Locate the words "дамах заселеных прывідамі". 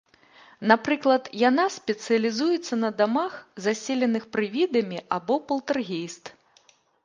3.03-4.99